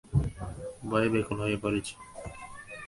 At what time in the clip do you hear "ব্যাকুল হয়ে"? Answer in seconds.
1.13-1.57